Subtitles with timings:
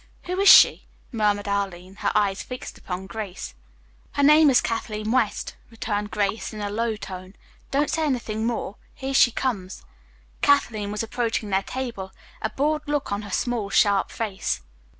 [0.23, 3.53] "Who is she?" murmured Arline, her eyes fixed upon Grace.
[4.13, 7.35] "Her name is Kathleen West," returned Grace in a low tone.
[7.69, 8.77] "Don't say anything more.
[8.95, 9.85] Here she comes."
[10.41, 14.61] Kathleen was approaching their table, a bored look on her small, sharp face.